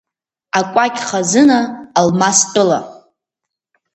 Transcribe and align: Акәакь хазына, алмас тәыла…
Акәакь 0.59 1.01
хазына, 1.09 1.59
алмас 1.99 2.39
тәыла… 2.53 2.79